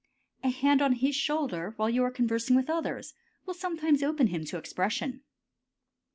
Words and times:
A 0.43 0.49
hand 0.49 0.81
on 0.81 0.93
his 0.93 1.15
shoulder 1.15 1.73
while 1.77 1.87
you 1.87 2.03
are 2.03 2.09
conversing 2.09 2.55
with 2.55 2.71
others, 2.71 3.13
will 3.45 3.53
sometimes 3.53 4.01
open 4.01 4.25
him 4.29 4.43
to 4.45 4.57
expression. 4.57 5.21